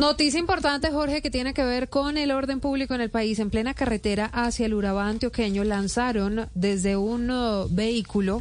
Noticia 0.00 0.40
importante, 0.40 0.90
Jorge, 0.90 1.20
que 1.20 1.30
tiene 1.30 1.52
que 1.52 1.62
ver 1.62 1.90
con 1.90 2.16
el 2.16 2.30
orden 2.30 2.58
público 2.58 2.94
en 2.94 3.02
el 3.02 3.10
país. 3.10 3.38
En 3.38 3.50
plena 3.50 3.74
carretera 3.74 4.30
hacia 4.32 4.64
el 4.64 4.72
Urabá 4.72 5.06
antioqueño 5.06 5.62
lanzaron 5.62 6.48
desde 6.54 6.96
un 6.96 7.30
uh, 7.30 7.68
vehículo 7.68 8.40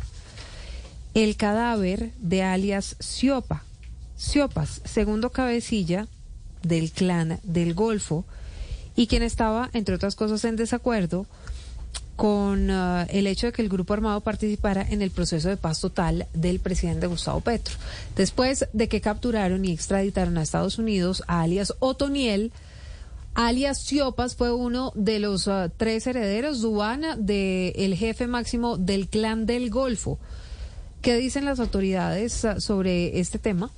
el 1.15 1.35
cadáver 1.35 2.13
de 2.17 2.43
alias 2.43 2.95
Siopa. 3.01 3.65
Siopas, 4.15 4.81
segundo 4.85 5.31
cabecilla 5.31 6.07
del 6.63 6.93
clan 6.93 7.41
del 7.43 7.73
Golfo 7.73 8.23
y 8.95 9.07
quien 9.07 9.21
estaba, 9.21 9.69
entre 9.73 9.95
otras 9.95 10.15
cosas, 10.15 10.45
en 10.45 10.55
desacuerdo 10.55 11.25
con 12.19 12.69
uh, 12.69 13.05
el 13.07 13.27
hecho 13.27 13.47
de 13.47 13.53
que 13.53 13.61
el 13.61 13.69
grupo 13.69 13.93
armado 13.93 14.19
participara 14.19 14.85
en 14.89 15.01
el 15.01 15.09
proceso 15.09 15.47
de 15.47 15.55
paz 15.55 15.79
total 15.79 16.27
del 16.33 16.59
presidente 16.59 17.07
Gustavo 17.07 17.39
Petro. 17.39 17.75
Después 18.17 18.67
de 18.73 18.89
que 18.89 18.99
capturaron 18.99 19.63
y 19.63 19.71
extraditaron 19.71 20.37
a 20.37 20.41
Estados 20.41 20.79
Unidos 20.79 21.23
a 21.27 21.43
alias 21.43 21.73
Otoniel, 21.79 22.51
alias 23.35 23.79
Siopas 23.79 24.35
fue 24.35 24.51
uno 24.51 24.91
de 24.95 25.19
los 25.19 25.47
uh, 25.47 25.71
tres 25.77 26.07
herederos, 26.07 26.59
Dubana, 26.59 27.15
del 27.15 27.95
jefe 27.95 28.27
máximo 28.27 28.75
del 28.75 29.07
clan 29.07 29.45
del 29.45 29.69
Golfo. 29.69 30.19
¿Qué 31.01 31.15
dicen 31.15 31.45
las 31.45 31.61
autoridades 31.61 32.43
uh, 32.43 32.59
sobre 32.59 33.21
este 33.21 33.39
tema? 33.39 33.71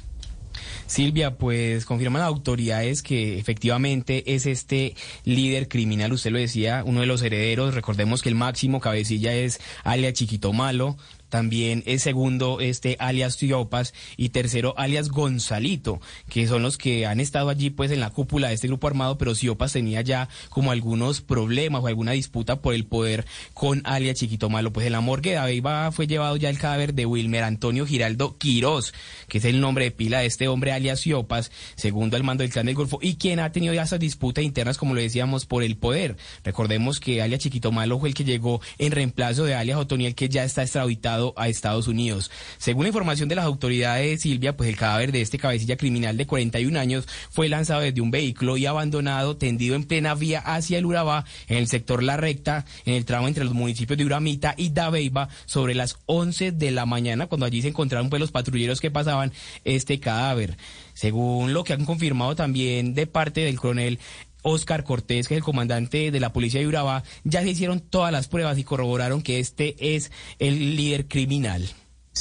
Silvia, 0.92 1.38
pues 1.38 1.86
confirman 1.86 2.22
autoridades 2.22 3.02
que 3.02 3.40
efectivamente 3.40 4.36
es 4.36 4.46
este 4.46 4.96
líder 5.24 5.68
criminal, 5.68 6.12
usted 6.12 6.32
lo 6.32 6.40
decía, 6.40 6.84
uno 6.86 7.00
de 7.00 7.06
los 7.06 7.22
herederos, 7.22 7.74
recordemos 7.74 8.22
que 8.22 8.30
el 8.30 8.36
máximo 8.36 8.80
cabecilla 8.80 9.34
es 9.34 9.62
Alia 9.84 10.12
Chiquito 10.12 10.52
Malo, 10.52 10.98
también 11.32 11.82
es 11.88 12.04
segundo 12.04 12.60
este 12.60 12.98
alias 13.00 13.38
Tiopas 13.38 13.94
y 14.18 14.30
tercero 14.30 14.76
alias 14.78 15.10
Gonzalito, 15.10 16.02
que 16.30 16.46
son 16.46 16.62
los 16.62 16.78
que 16.78 17.08
han 17.08 17.20
estado 17.20 17.50
allí 17.50 17.70
pues 17.70 17.90
en 17.90 18.02
la 18.02 18.10
cúpula 18.10 18.50
de 18.50 18.56
este 18.56 18.68
grupo 18.68 18.88
armado, 18.88 19.18
pero 19.18 19.34
Tiopas 19.34 19.72
tenía 19.72 20.02
ya 20.02 20.28
como 20.50 20.72
algunos 20.72 21.22
problemas 21.22 21.82
o 21.82 21.88
alguna 21.88 22.12
disputa 22.12 22.62
por 22.62 22.76
el 22.76 22.86
poder 22.86 23.26
con 23.54 23.82
alias 23.86 24.18
Chiquito 24.18 24.50
Malo. 24.50 24.74
Pues 24.74 24.86
en 24.86 24.92
la 24.92 25.00
morgue 25.00 25.32
de 25.32 25.38
Aveiva 25.38 25.92
fue 25.94 26.06
llevado 26.06 26.36
ya 26.36 26.50
el 26.50 26.60
cadáver 26.60 26.94
de 26.94 27.06
Wilmer 27.06 27.46
Antonio 27.46 27.88
Giraldo 27.88 28.38
Quirós, 28.38 28.94
que 29.30 29.38
es 29.38 29.46
el 29.46 29.62
nombre 29.62 29.86
de 29.86 29.92
pila 29.92 30.20
de 30.20 30.26
este 30.26 30.50
hombre 30.50 30.74
alias 30.74 31.02
Tiopas, 31.02 31.50
segundo 31.76 32.18
al 32.18 32.24
mando 32.24 32.44
del 32.44 32.52
clan 32.52 32.66
del 32.66 32.76
Golfo, 32.76 33.00
y 33.02 33.16
quien 33.16 33.40
ha 33.40 33.54
tenido 33.54 33.74
ya 33.74 33.84
esas 33.84 34.02
disputas 34.02 34.44
internas, 34.44 34.78
como 34.78 34.96
lo 34.96 35.02
decíamos, 35.02 35.46
por 35.46 35.64
el 35.64 35.78
poder. 35.78 36.18
Recordemos 36.44 37.00
que 37.00 37.22
alias 37.22 37.40
Chiquito 37.40 37.72
Malo 37.72 38.00
fue 38.00 38.10
el 38.10 38.16
que 38.16 38.26
llegó 38.26 38.60
en 38.78 38.92
reemplazo 38.92 39.46
de 39.46 39.56
alias 39.56 39.78
Otoniel, 39.78 40.14
que 40.14 40.28
ya 40.28 40.44
está 40.44 40.64
extraditado 40.64 41.21
a 41.38 41.48
Estados 41.48 41.88
Unidos. 41.88 42.32
Según 42.58 42.84
la 42.84 42.90
información 42.90 43.30
de 43.30 43.36
las 43.36 43.46
autoridades, 43.46 44.22
Silvia, 44.22 44.56
pues 44.56 44.70
el 44.70 44.78
cadáver 44.78 45.12
de 45.12 45.22
este 45.22 45.38
cabecilla 45.38 45.78
criminal 45.78 46.18
de 46.18 46.28
41 46.28 46.80
años 46.80 47.08
fue 47.30 47.50
lanzado 47.50 47.82
desde 47.82 48.02
un 48.02 48.12
vehículo 48.12 48.58
y 48.58 48.66
abandonado, 48.66 49.38
tendido 49.38 49.76
en 49.76 49.84
plena 49.84 50.16
vía 50.16 50.40
hacia 50.40 50.78
el 50.78 50.86
Urabá, 50.86 51.26
en 51.48 51.58
el 51.58 51.68
sector 51.68 52.04
La 52.04 52.18
Recta, 52.18 52.66
en 52.86 52.96
el 52.96 53.06
tramo 53.06 53.28
entre 53.28 53.46
los 53.46 53.54
municipios 53.54 53.98
de 53.98 54.06
Uramita 54.06 54.54
y 54.58 54.70
Dabeiba, 54.70 55.30
sobre 55.46 55.76
las 55.76 55.98
11 56.06 56.52
de 56.52 56.72
la 56.72 56.86
mañana, 56.86 57.28
cuando 57.28 57.46
allí 57.46 57.62
se 57.62 57.70
encontraron 57.70 58.10
pues 58.10 58.20
los 58.20 58.32
patrulleros 58.32 58.82
que 58.82 58.92
pasaban 58.92 59.32
este 59.64 60.00
cadáver. 60.00 60.58
Según 60.94 61.54
lo 61.54 61.64
que 61.64 61.74
han 61.74 61.86
confirmado 61.86 62.36
también 62.36 62.94
de 62.94 63.08
parte 63.08 63.42
del 63.42 63.60
coronel 63.60 64.00
Oscar 64.42 64.84
Cortés, 64.84 65.28
que 65.28 65.36
es 65.36 65.40
el 65.40 65.44
comandante 65.44 66.12
de 66.12 66.20
la 66.20 66.34
policía 66.34 66.62
de 66.62 66.68
Urabá, 66.68 67.04
ya 67.24 67.42
se 67.42 67.50
hicieron 67.50 67.80
todas 67.80 68.12
las 68.12 68.28
pruebas 68.28 68.58
y 68.58 68.64
corroboraron 68.64 69.22
que 69.22 69.40
este 69.40 69.96
es 69.96 70.12
el 70.40 70.76
líder 70.76 71.08
criminal 71.08 71.68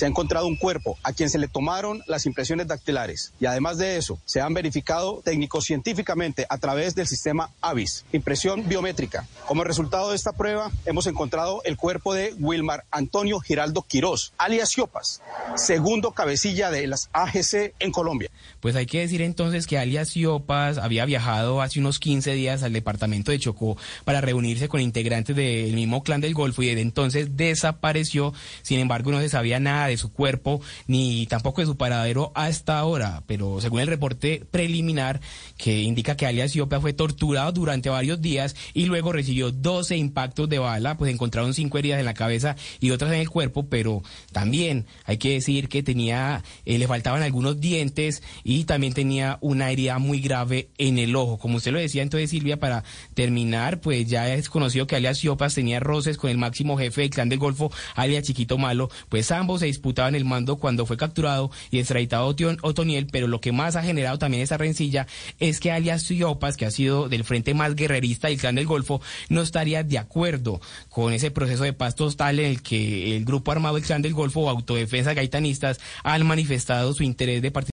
se 0.00 0.06
ha 0.06 0.08
encontrado 0.08 0.46
un 0.46 0.56
cuerpo 0.56 0.98
a 1.02 1.12
quien 1.12 1.28
se 1.28 1.36
le 1.36 1.46
tomaron 1.46 2.02
las 2.06 2.24
impresiones 2.24 2.66
dactilares 2.66 3.34
y 3.38 3.44
además 3.44 3.76
de 3.76 3.98
eso 3.98 4.18
se 4.24 4.40
han 4.40 4.54
verificado 4.54 5.20
técnico-científicamente 5.22 6.46
a 6.48 6.56
través 6.56 6.94
del 6.94 7.06
sistema 7.06 7.50
AVIS, 7.60 8.06
impresión 8.10 8.66
biométrica. 8.66 9.28
Como 9.46 9.62
resultado 9.62 10.08
de 10.08 10.16
esta 10.16 10.32
prueba 10.32 10.70
hemos 10.86 11.06
encontrado 11.06 11.60
el 11.64 11.76
cuerpo 11.76 12.14
de 12.14 12.32
Wilmar 12.38 12.84
Antonio 12.90 13.40
Giraldo 13.40 13.82
Quirós, 13.82 14.32
alias 14.38 14.70
Siopas, 14.70 15.20
segundo 15.54 16.12
cabecilla 16.12 16.70
de 16.70 16.86
las 16.86 17.10
AGC 17.12 17.74
en 17.78 17.92
Colombia. 17.92 18.30
Pues 18.60 18.76
hay 18.76 18.86
que 18.86 19.00
decir 19.00 19.20
entonces 19.20 19.66
que 19.66 19.76
alias 19.76 20.08
Siopas 20.08 20.78
había 20.78 21.04
viajado 21.04 21.60
hace 21.60 21.78
unos 21.78 21.98
15 21.98 22.32
días 22.32 22.62
al 22.62 22.72
departamento 22.72 23.32
de 23.32 23.38
Chocó 23.38 23.76
para 24.06 24.22
reunirse 24.22 24.66
con 24.66 24.80
integrantes 24.80 25.36
del 25.36 25.74
mismo 25.74 26.02
clan 26.02 26.22
del 26.22 26.32
Golfo 26.32 26.62
y 26.62 26.68
desde 26.68 26.80
entonces 26.80 27.36
desapareció, 27.36 28.32
sin 28.62 28.78
embargo 28.78 29.10
no 29.10 29.20
se 29.20 29.28
sabía 29.28 29.60
nada 29.60 29.89
de 29.90 29.96
su 29.96 30.12
cuerpo 30.12 30.60
ni 30.86 31.26
tampoco 31.26 31.60
de 31.60 31.66
su 31.66 31.76
paradero 31.76 32.32
hasta 32.34 32.78
ahora, 32.78 33.22
pero 33.26 33.60
según 33.60 33.80
el 33.80 33.86
reporte 33.86 34.44
preliminar 34.50 35.20
que 35.56 35.82
indica 35.82 36.16
que 36.16 36.26
alias 36.26 36.54
Iopia 36.54 36.80
fue 36.80 36.92
torturado 36.92 37.52
durante 37.52 37.90
varios 37.90 38.20
días 38.20 38.56
y 38.74 38.86
luego 38.86 39.12
recibió 39.12 39.50
12 39.52 39.96
impactos 39.96 40.48
de 40.48 40.58
bala, 40.58 40.96
pues 40.96 41.12
encontraron 41.12 41.54
cinco 41.54 41.78
heridas 41.78 42.00
en 42.00 42.06
la 42.06 42.14
cabeza 42.14 42.56
y 42.80 42.90
otras 42.90 43.12
en 43.12 43.20
el 43.20 43.30
cuerpo, 43.30 43.68
pero 43.68 44.02
también 44.32 44.86
hay 45.04 45.18
que 45.18 45.32
decir 45.32 45.68
que 45.68 45.82
tenía, 45.82 46.42
eh, 46.64 46.78
le 46.78 46.86
faltaban 46.86 47.22
algunos 47.22 47.60
dientes 47.60 48.22
y 48.44 48.64
también 48.64 48.92
tenía 48.92 49.38
una 49.40 49.70
herida 49.70 49.98
muy 49.98 50.20
grave 50.20 50.70
en 50.78 50.98
el 50.98 51.14
ojo. 51.16 51.38
Como 51.38 51.56
usted 51.56 51.72
lo 51.72 51.78
decía 51.78 52.02
entonces 52.02 52.30
Silvia, 52.30 52.58
para 52.58 52.84
terminar, 53.14 53.80
pues 53.80 54.06
ya 54.06 54.32
es 54.32 54.48
conocido 54.48 54.86
que 54.86 54.96
alias 54.96 55.22
Iopas 55.22 55.54
tenía 55.54 55.80
roces 55.80 56.16
con 56.16 56.30
el 56.30 56.38
máximo 56.38 56.78
jefe 56.78 57.02
del 57.02 57.10
clan 57.10 57.28
del 57.28 57.38
Golfo, 57.38 57.72
alias 57.94 58.24
Chiquito 58.24 58.58
Malo, 58.58 58.90
pues 59.08 59.30
ambos 59.30 59.60
se 59.60 59.66
disputaban 59.70 60.14
el 60.14 60.24
mando 60.24 60.56
cuando 60.56 60.86
fue 60.86 60.96
capturado 60.96 61.50
y 61.70 61.78
extraditado 61.78 62.26
Otoniel, 62.62 63.06
pero 63.10 63.26
lo 63.26 63.40
que 63.40 63.52
más 63.52 63.76
ha 63.76 63.82
generado 63.82 64.18
también 64.18 64.42
esa 64.42 64.58
rencilla 64.58 65.06
es 65.38 65.60
que 65.60 65.72
alias 65.72 66.02
Siopas, 66.02 66.56
que 66.56 66.66
ha 66.66 66.70
sido 66.70 67.08
del 67.08 67.24
frente 67.24 67.54
más 67.54 67.74
guerrerista 67.74 68.28
del 68.28 68.38
clan 68.38 68.54
del 68.54 68.66
Golfo, 68.66 69.00
no 69.28 69.42
estaría 69.42 69.82
de 69.82 69.98
acuerdo 69.98 70.60
con 70.88 71.12
ese 71.12 71.30
proceso 71.30 71.64
de 71.64 71.72
paz 71.72 71.94
total 71.94 72.38
en 72.38 72.46
el 72.46 72.62
que 72.62 73.16
el 73.16 73.24
grupo 73.24 73.52
armado 73.52 73.76
del 73.76 73.84
clan 73.84 74.02
del 74.02 74.14
Golfo 74.14 74.40
o 74.40 74.50
autodefensa 74.50 75.14
gaitanistas 75.14 75.80
han 76.02 76.26
manifestado 76.26 76.92
su 76.94 77.02
interés 77.02 77.42
de 77.42 77.50
participar 77.50 77.60